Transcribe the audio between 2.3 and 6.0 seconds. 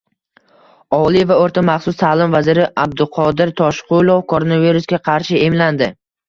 vaziri Abduqodir Toshqulov koronavirusga qarshi emlandi